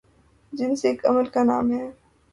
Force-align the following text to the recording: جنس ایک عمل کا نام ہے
جنس 0.53 0.85
ایک 0.85 1.05
عمل 1.05 1.25
کا 1.33 1.43
نام 1.43 1.71
ہے 1.71 1.85